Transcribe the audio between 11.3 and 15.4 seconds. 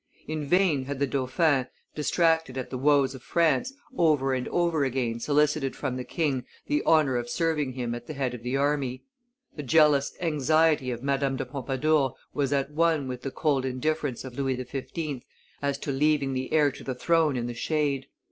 de Pompadour was at one with the cold indifference of Louis XV.